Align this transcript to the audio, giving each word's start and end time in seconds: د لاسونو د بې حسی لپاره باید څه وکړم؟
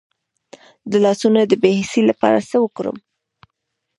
د 0.91 0.93
لاسونو 1.05 1.39
د 1.47 1.53
بې 1.61 1.71
حسی 1.79 2.01
لپاره 2.09 2.37
باید 2.39 2.47
څه 2.51 2.57
وکړم؟ 2.63 2.97